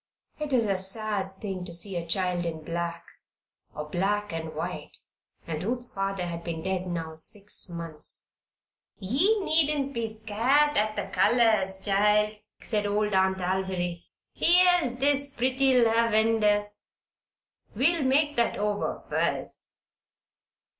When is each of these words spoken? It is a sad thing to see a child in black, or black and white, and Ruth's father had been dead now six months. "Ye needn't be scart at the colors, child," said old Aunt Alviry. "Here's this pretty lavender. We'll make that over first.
It 0.39 0.51
is 0.51 0.65
a 0.65 0.79
sad 0.79 1.39
thing 1.39 1.63
to 1.63 1.75
see 1.75 1.95
a 1.95 2.07
child 2.07 2.43
in 2.43 2.63
black, 2.63 3.05
or 3.75 3.87
black 3.87 4.33
and 4.33 4.55
white, 4.55 4.97
and 5.45 5.63
Ruth's 5.63 5.93
father 5.93 6.25
had 6.25 6.43
been 6.43 6.63
dead 6.63 6.87
now 6.87 7.13
six 7.13 7.69
months. 7.69 8.31
"Ye 8.97 9.39
needn't 9.45 9.93
be 9.93 10.17
scart 10.25 10.75
at 10.75 10.95
the 10.95 11.05
colors, 11.15 11.79
child," 11.85 12.33
said 12.61 12.87
old 12.87 13.13
Aunt 13.13 13.37
Alviry. 13.37 14.05
"Here's 14.33 14.95
this 14.95 15.29
pretty 15.29 15.79
lavender. 15.79 16.71
We'll 17.75 18.01
make 18.03 18.35
that 18.37 18.57
over 18.57 19.03
first. 19.07 19.69